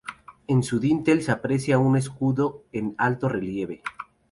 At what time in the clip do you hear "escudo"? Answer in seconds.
1.95-2.63